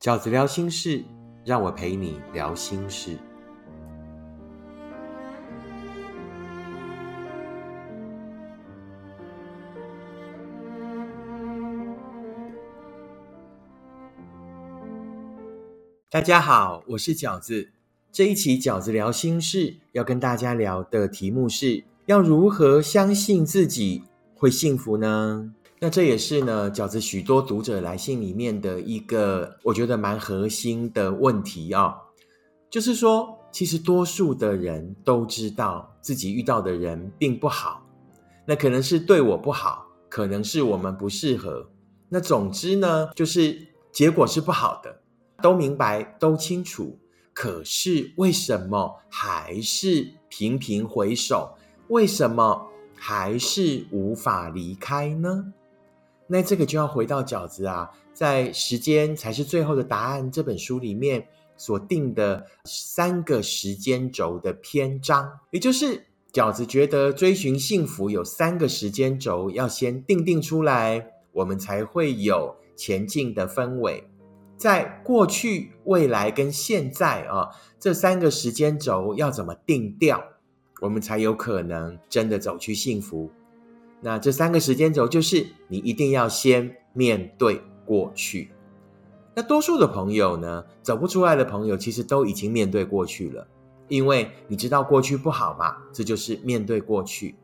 [0.00, 1.04] 饺子聊心事，
[1.44, 3.18] 让我陪你聊心事。
[16.08, 17.70] 大家好，我是饺子。
[18.10, 24.04] 这一期饺子聊心事，要跟大家聊的题目是：要如何相信自己
[24.34, 25.52] 会幸福呢？
[25.82, 31.96] 那这也是呢，饺子许多读者来信里面的一个我觉得蛮核心的问题啊，
[32.68, 37.82] 就是说，其实多数的人都知道自己遇到的人并不好，
[38.44, 41.66] 那可能是对我不好，可能是我们不适合，
[42.10, 45.00] 那总之呢，就是结果是不好的。
[45.42, 46.98] 都明白，都清楚，
[47.32, 51.56] 可是为什么还是频频回首？
[51.88, 55.54] 为什么还是无法离开呢？
[56.32, 61.26] 那这个就要回到饺子啊，在《时间才是最后的答案》这本书里面
[61.56, 74.04] 所定的三个时间轴的篇章，也就是饺子觉得追寻幸福有三个时间轴要先定定出来，我们才会有前进的氛围。
[74.56, 77.48] 在过去、未来跟现在啊，
[77.80, 80.22] 这三个时间轴要怎么定调，
[80.80, 83.32] 我们才有可能真的走去幸福？
[84.00, 88.50] 那这三个时间轴就是你一定要先面对过去。
[89.34, 93.46] 那多数的朋友呢，走不出来的朋友，其实都已经面对过去了，
[93.88, 97.36] 因为你知道过去不好嘛，这就是面对过去。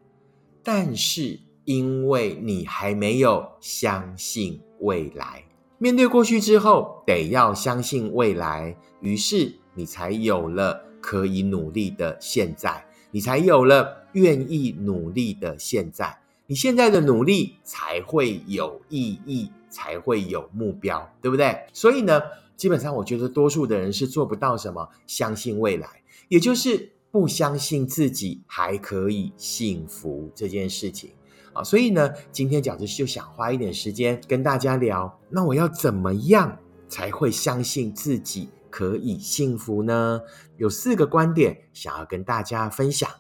[0.63, 5.45] 但是因为你还没有相信未来。
[5.79, 21.67] 面对过去之后，得要相信未来，于是你才有了可以努力的现在，你才有了愿意努力的现在，你现在的努力才会有意义，才会有目标，对不对？
[21.73, 22.21] 所以呢，
[22.57, 25.89] 基本上我觉得多数的人是做不到什么相信未来，
[26.29, 31.11] 也就是不相信自己还可以幸福这件事情。
[31.53, 40.21] 啊，所以呢，今天饺子就想花一点时间跟大家聊，那我要怎么样才会相信自己可以幸福呢？
[40.59, 43.11] 有四个观点想要跟大家分享。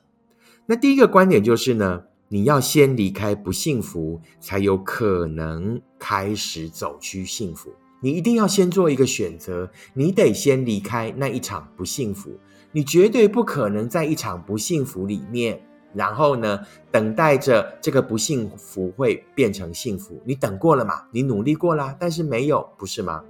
[0.67, 7.71] 那第一个观点就是呢，你要先离开不幸福，才有可能开始走去幸福。
[8.01, 12.31] 你一定要先做一个选择，你得先离开那一场不幸福，
[12.73, 15.61] 你绝对不可能在一场不幸福里面。
[15.95, 16.61] 然后呢，
[16.91, 20.21] 等待着这个不幸福会变成幸福。
[20.27, 21.05] 你等过了嘛？
[21.11, 23.25] 你努力过啦，但是没有，不是吗？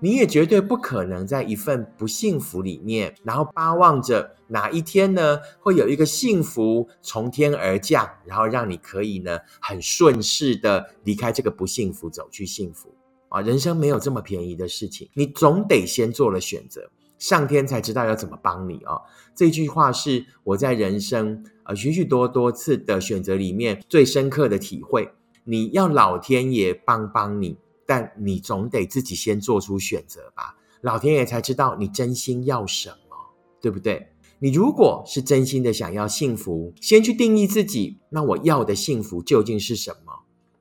[0.00, 12.94] 你也绝对不可能在一份不幸福里面，然后巴望着哪一天呢，会有一个幸福从天而降，然后让你可以呢很顺势的离开这个不幸福，走去幸福
[13.28, 13.40] 啊！
[13.40, 16.90] 人生没有这么便宜的事情，你总得先做了选择。
[17.16, 19.00] 上天才知道要怎么帮你啊！
[19.34, 25.08] 这句话是我在人生呃许许多多次的选择里面最深刻的体会。
[25.44, 30.56] 你要老天爷帮帮你，但你总得自己先做出选择吧。
[30.80, 33.16] 老天爷才知道你真心要什么，
[33.60, 34.10] 对不对？
[34.40, 40.12] 你如果是真心的想要幸福，先去定义自己，那我要的幸福究竟是什么？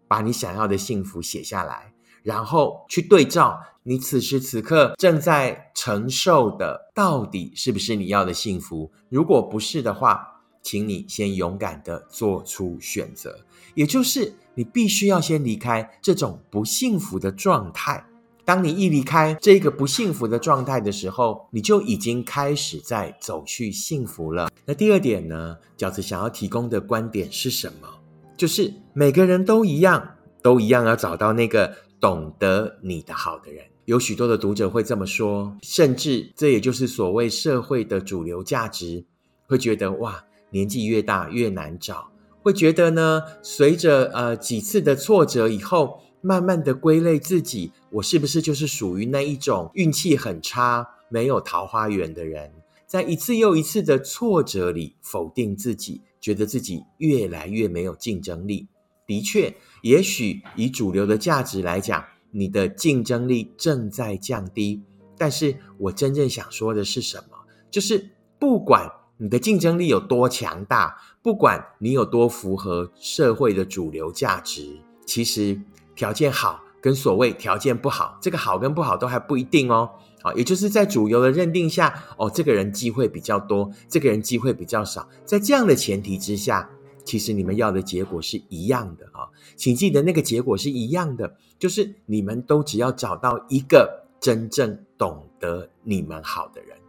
[0.07, 1.94] 把你想要的幸福写下来。
[2.22, 8.90] 然后去对照你此时此刻正在承受的，到底是不是你要的幸福？
[9.09, 10.33] 如果不是的话，
[10.63, 13.40] 请你先勇敢的做出选择，
[13.75, 18.03] 也就是你必须要先离开这种不幸福的状态。
[18.44, 24.50] 当你一离开这个不幸福的状态的时候，你就已经开始在走去幸福了。
[24.66, 25.57] 那第二点呢？
[25.78, 27.88] 饺子想要提供的观点是什么？
[28.35, 31.75] 就是每个人都一样，都一样要找到那个。
[32.03, 39.06] 懂得你的好的人，有许多的读者会这么说，甚至这也就是所谓社会的主流价值，
[39.47, 40.22] 会觉得哇，
[40.53, 42.12] 年纪越大越难找，
[42.44, 52.52] 会觉得呢，随着呃几次的挫折以后，慢慢的归类自己，我是不是就是属于那一种运气很差、没有桃花源的人，
[52.85, 58.67] 在一次又一次的挫折里否定自己，觉得自己越来越没有竞争力。
[59.08, 64.84] 的确，也许以主流的价值来讲，你的竞争力正在降低。
[65.17, 67.38] 但是我真正想说的是什么？
[67.72, 68.90] 就是不管
[69.23, 75.58] 你的竞争力有多强大，不管你有多符合社会的主流价值，其实
[75.96, 79.90] 条件好跟所谓条件不好，这个好跟不好都还不一定哦。
[80.22, 86.69] 好，也就是在主流的认定下，哦，这个人机会比较多，这个人机会比较少，在这样的前提之下。
[87.05, 96.83] 其实你们要的结果是一样的啊，请记得那个结果是一样的，就是你们都只要找到一个真正懂得你们好的人。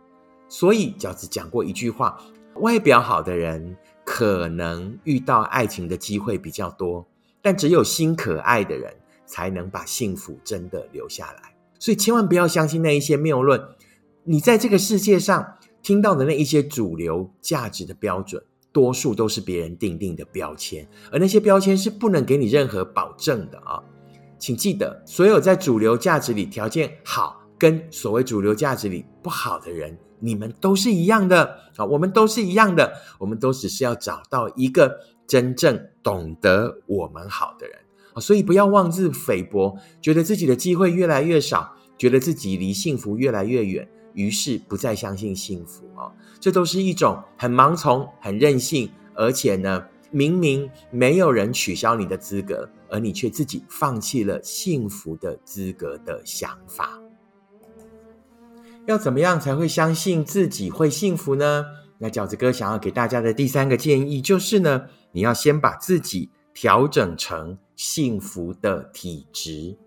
[0.57, 2.17] 所以饺子讲过一句话：
[2.61, 7.05] 外表好的人可能遇到爱情的机会比较多，
[7.43, 8.95] 但只有心可爱的人
[9.27, 11.57] 才能把幸福真的留下来。
[11.81, 13.61] 所以千万不要相信那一些谬论。
[14.23, 15.45] 你在这个世界上
[15.83, 18.41] 听到的那一些主流价值的标准，
[18.71, 23.83] 多数都是别人定定的标签，而那些标签是不能给你任何保证的啊！
[24.39, 31.85] 请记得，所有在主流价值里条件好，跟所谓主流价值里不好的人，你们都是一样的啊！
[31.85, 37.77] 我们都是一样的，我们都只是要找到一个真正懂得我们好的人
[38.15, 38.21] 啊！
[38.21, 43.89] 所以不要妄自菲薄，觉得自己的机会越来越少，觉得自己离幸福越来越远。
[44.15, 46.07] 于是不再相信幸福啊，
[46.39, 56.97] 这都是一种很盲从、很任性，而且呢，明明没有人取消你的资格，而你却自己放弃了幸福的资格的想法。
[58.87, 61.65] 要怎么样才会相信自己会幸福呢？
[61.99, 69.79] 那饺子哥想要给大家的第三个建议就是呢，你要先把自己调整成幸福的体质。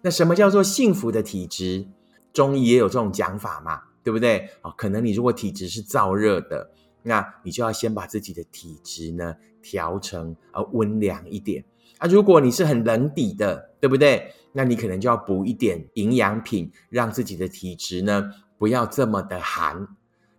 [0.00, 1.86] 那什么叫做幸福的体质？
[2.32, 4.48] 中医也有这种讲法嘛，对不对？
[4.62, 6.70] 啊，可能你如果体质是燥热的，
[7.02, 11.62] 那你就要先把自己的体质呢调成啊温凉一点
[11.96, 12.06] 啊。
[12.06, 14.34] 如果你是很冷底的，对不对？
[14.52, 19.88] 那你可能就要补一点营养品，让自己的体质呢不要这么的寒。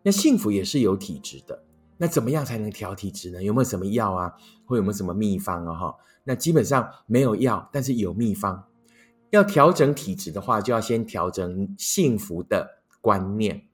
[0.04, 1.64] 那幸福也是有体质的，
[1.98, 3.44] 那怎么样才能调体质呢？
[3.44, 4.34] 有没有什么药啊？
[4.66, 5.74] 或有没有什么秘方啊？
[5.74, 8.66] 哈，那基本上没有药，但是有秘方。
[9.30, 13.68] 要调整体质的话，就要先调整幸福的观念。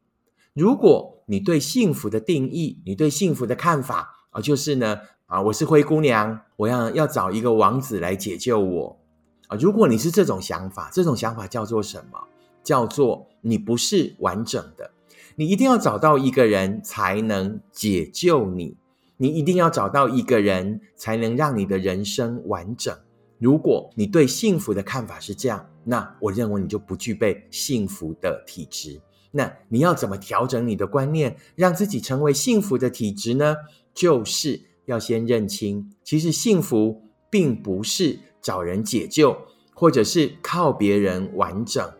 [0.53, 8.99] 如果你对幸福的定义，你对幸福的看法啊，就是呢啊，我是灰姑娘，我要要找一个王子来解救我
[9.47, 9.57] 啊。
[9.59, 12.19] 如果你是这种想法，这种想法叫做什么？
[12.63, 14.91] 叫做你不是完整的。
[15.35, 18.77] 你一定要找到一个人才能解救你，
[19.17, 22.95] 你一定要找到一个人才能让你的人生完整。
[23.39, 29.01] 如果你对幸福的看法是这样，那我认为你就不具备幸福的体质。
[29.31, 33.55] 那你要怎么调整你的观念，让自己成为幸福的体质呢？
[33.93, 39.37] 就是要先认清，其实幸福并不是找人解救，
[39.73, 41.91] 或者是靠别人完整。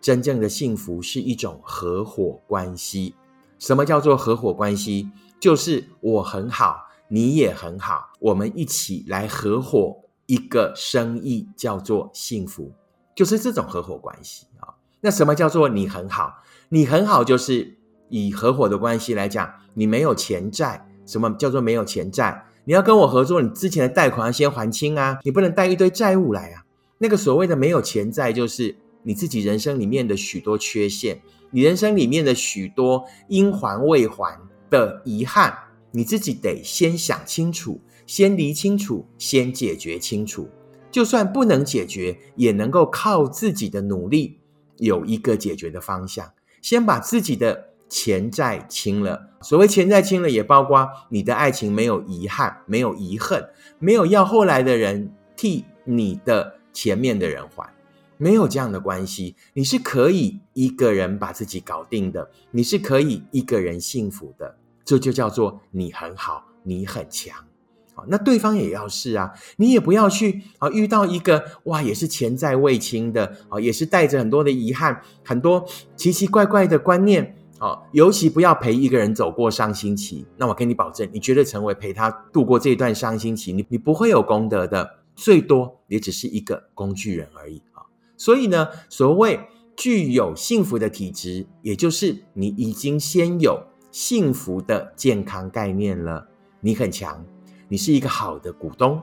[0.00, 3.14] 真正的幸福是一种合伙关系。
[3.58, 5.10] 什么叫做合伙关系？
[5.40, 10.04] 就是我很好，你也很好，我们一起来合伙。
[10.26, 12.72] 一个生意叫做幸福，
[13.14, 14.72] 就是这种合伙关系啊。
[15.02, 16.42] 那什么叫做你很好？
[16.70, 17.76] 你很好，就是
[18.08, 20.88] 以合伙的关系来讲，你没有钱债。
[21.06, 22.44] 什么叫做没有钱债？
[22.64, 26.64] 你要跟我合作，你之前的贷款要先还清啊，你不能带一堆债务来啊。
[26.98, 31.20] 那个所谓的没有钱债，就是你自己人生里面的许多缺陷，
[31.50, 34.38] 你人生里面的许多应还未还
[34.70, 35.54] 的遗憾，
[35.90, 37.80] 你自己得先想清楚。
[38.06, 40.48] 先理清楚，先解决清楚。
[40.90, 44.38] 就算不能解决，也能够靠自己的努力
[44.76, 46.30] 有一个解决的方向。
[46.62, 49.30] 先把自己的钱债清了。
[49.42, 53.48] 所谓钱债清了，也包括你的爱情没有遗憾，没有遗恨，
[53.78, 57.72] 没有要后来的人替你的前面的人还，
[58.16, 59.36] 没有这样的关系。
[59.52, 64.56] 你是可以一个人把自己搞定的，你是可以一个人幸福的。
[64.84, 67.36] 这就叫做你很好，你很强。
[68.08, 80.26] 那对方也要是啊，你也不要去啊，遇到一个哇，也是钱债未清的啊，也是带着很多的遗憾，很多奇奇怪怪的观念哦，尤其不要陪一个人走过伤心期。
[80.36, 87.82] 那我跟你保证，你绝对成为陪他度过这段伤心期，你你不会有功德的，最多也只是一个工具人而已啊。
[88.16, 89.40] 所以呢，所谓
[89.76, 96.26] 具有幸福的体质，也就是你已经先有幸福的健康概念了，
[96.60, 97.24] 你很强。
[97.68, 99.00] 你是一个好的股东，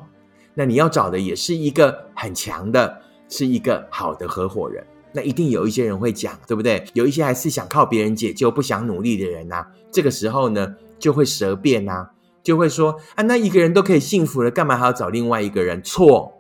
[0.54, 4.86] 那你要找的也是一个很强的，是一个好的合伙人。
[5.14, 6.86] 那一定有一些人会讲，对不对？
[6.94, 9.68] 有一些还是想靠别人解救、不想努力的人呐。
[9.92, 12.10] 这个时候呢，就会舌辩呐，
[12.42, 15.82] 就会说啊，那一个人都可以幸福了，干嘛还要找另外一个人？
[15.84, 16.32] 错，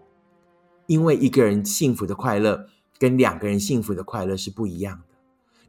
[0.88, 2.66] 因为一个人幸福的快乐
[2.98, 5.16] 跟两个人幸福的快乐是不一样的。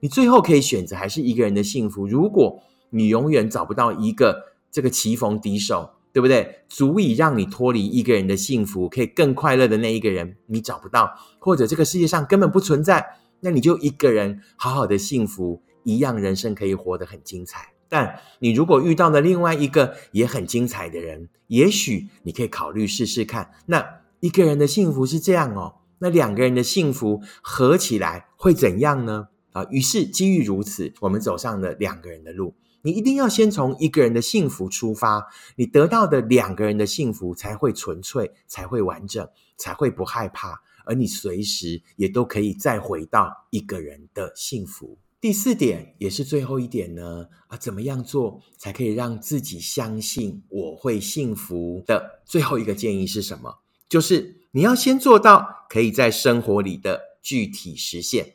[0.01, 2.07] 你最后可以选择还是一个人的幸福。
[2.07, 5.91] 如果你永远找不到一个这个棋逢敌手。
[6.13, 6.65] 对不对？
[6.69, 13.05] 足以让你脱离一个人的幸福，可以更快乐的那一个人，你找不到，或者这个世界上根本不存在，
[13.41, 17.73] 那你就一个人好好的幸福，一样人生可以活得很精彩。
[17.89, 23.51] 但你如果遇到了另外一个也很精彩的人，也许你可以考虑试试看。
[23.67, 23.85] 那
[24.21, 29.29] 一个人的幸福是这样哦，那两个人的幸福合起来会怎样呢？
[29.53, 32.55] 啊，于是基于如此，我们走上了两个人的路。
[32.83, 44.99] 你一定要先从一个人的幸福出发，你得到的两个人的幸福才会纯粹，才会完整，才会不害怕，而你随时也都可以再回到一个人的幸福。
[45.21, 52.23] 第四点也是最后一点呢，啊，怎么样做才可以让自己相信我会幸福的？
[52.25, 53.61] 最后一个建议是什么？
[53.89, 58.35] 就是你要先做到可以在生活里的具体实现。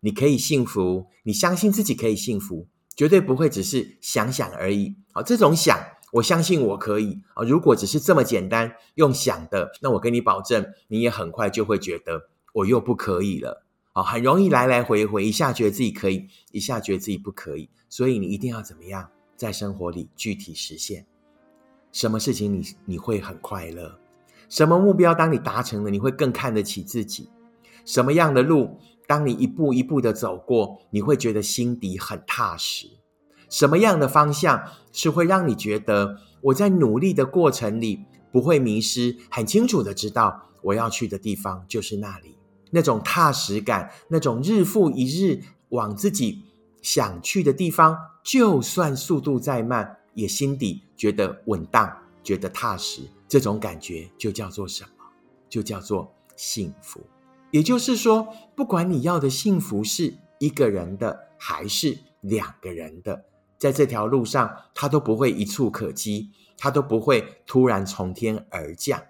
[0.00, 2.66] 你可以幸福，你相信自己可以幸福。
[2.96, 5.22] 绝对不会只是想想而已啊！
[5.22, 5.78] 这种想，
[6.12, 7.44] 我相信我可以啊。
[7.44, 14.02] 如果只是这么简单用想的，那我跟你保证，你也很快就会觉得我又不可以了啊！
[14.02, 17.70] 很容易来来回回，一下觉得自己可以，一下觉得自己不可以。
[17.88, 21.06] 所以你一定要怎么样，在生活里具体实现
[21.92, 23.98] 什么事情，你你会很快乐？
[24.48, 27.30] 什么目标，当你达成了，你会更看得起自己？
[27.84, 28.78] 什么样的路？
[29.10, 32.86] 当你一步一步的走过，你会觉得心底很踏实。
[33.48, 34.62] 什么样的方向
[34.92, 39.16] 是会让你觉得我在努力的过程里不会迷失？
[39.28, 42.38] 很清楚的知道我要去的地方就是那里，
[42.70, 45.40] 那种踏实感，那种日复一日
[45.70, 46.44] 往自己
[46.80, 53.02] 想去的地方，就算速度再慢，也心底觉得稳当，觉得踏实。
[53.26, 55.04] 这种感觉就叫做什么？
[55.48, 57.00] 就叫做幸福。
[57.50, 63.24] 也就是说，不管你要的幸福是一个人的还是两个人的，
[63.58, 69.02] 在这条路上，它都不会一触可及，它都不会突然从天而降，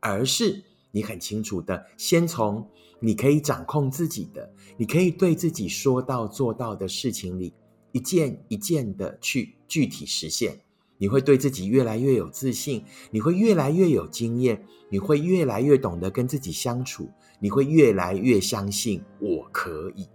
[0.00, 2.68] 而是你很清楚的，先从
[3.00, 7.54] 你可以掌控自己的，你可以对自己说到做到的事情里，
[7.92, 10.60] 一件一件的去具体实现。
[11.00, 17.08] 你会对自己越来越有自信，你会越来越有经验，你会越来越懂得跟自己相处，
[17.40, 20.08] 你会越来越相信我可以。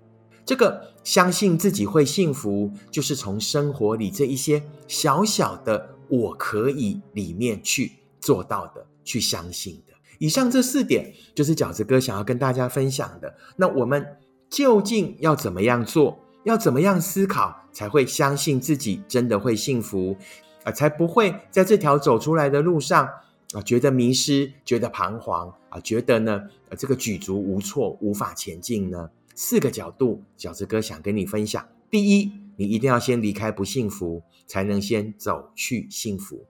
[0.45, 9.93] 这个相信自己会幸福，就是从生活里这一些小小的“我可以”里面去做到的，去相信的。
[10.19, 13.33] 以上这四点就是饺子哥想要跟大家分享的。
[13.55, 14.05] 那我们
[14.49, 16.19] 究竟要怎么样做？
[16.43, 20.17] 要怎么样思考，才会相信自己真的会幸福？
[20.65, 23.09] 啊，才不会在这条走出来的路上
[23.53, 29.09] 啊，觉得迷失，觉得彷徨啊，觉得呢，呃，这个举足无措，无法前进呢。
[29.35, 31.63] 四个角度，饺子哥想跟你分享。
[31.89, 36.43] 第一，你一定要先离开不幸福，才能先走去幸福。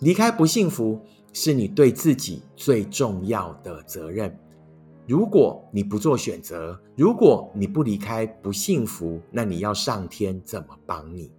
[0.00, 1.00] 离开不幸福
[1.32, 4.38] 是你对自己最重要的责任。
[5.06, 11.30] 如果你不做选择，如果你不离开不幸福，那你要上天怎么帮你？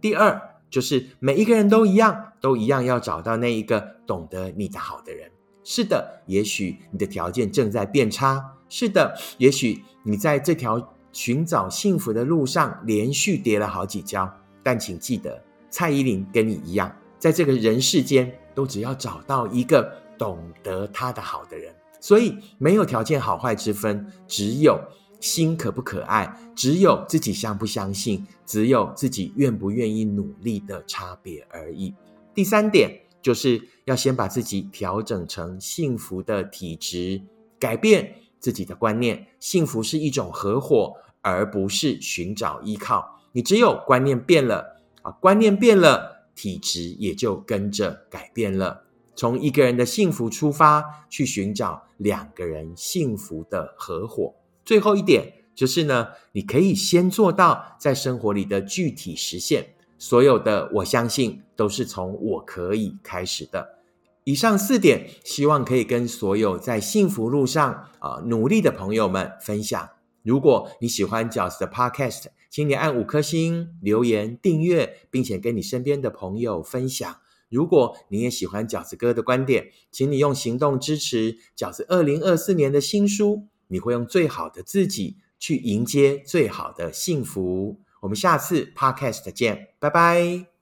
[0.00, 0.40] 第二。
[0.70, 5.30] 就是每一个人都一样，都一样要找到那一个懂得你的好的人。
[5.64, 8.56] 是的，也许你的条件正在变差。
[8.68, 14.32] 是的，也许你在这条寻找幸福的路上连续跌了好几跤。
[14.62, 21.74] 但请记得，蔡依林跟你一样，在这个人世间，都只要找到一个懂得他的好的人。
[22.00, 24.80] 所以没有条件好坏之分，只有。
[25.20, 31.94] 心可不可爱，只有自己相不相信，只有自己愿不愿意努力的差别而已。
[32.34, 37.20] 第三点就是要先把自己调整成幸福的体质，
[37.58, 39.26] 改变自己的观念。
[39.38, 43.20] 幸福是一种合伙，而不是寻找依靠。
[43.32, 48.84] 你只有观念变了啊，观念变了，体质也就跟着改变了。
[49.14, 54.34] 从一个人的幸福出发，去寻找两个人幸福的合伙。
[54.70, 59.74] 最后一点就是呢，你可以先做到在生活里的具体实现。
[59.98, 63.80] 所有的我相信都是从我可以开始的。
[64.22, 69.90] 以上四点，希望可以跟所有在幸福路上啊努力的朋友们分享。
[70.22, 77.16] 如果你喜欢饺子的 Podcast，请你按五颗星、留言、订阅，并且跟你身边的朋友分享。
[77.48, 83.48] 如果你也喜欢饺子哥的观点，请你用行动支持饺子二零二四年的新书。
[83.70, 87.80] 你会用最好的自己去迎接最好的幸福。
[88.00, 90.50] 我们下次 podcast 见，拜拜。